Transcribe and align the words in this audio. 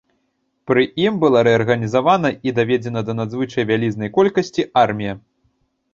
Пры 0.69 0.85
ім 1.07 1.19
была 1.23 1.43
рэарганізавана 1.47 2.29
і 2.49 2.55
даведзеная 2.61 3.05
да 3.11 3.19
надзвычай 3.19 3.63
вялізнай 3.73 4.09
колькасці 4.19 4.61
армія. 4.87 5.13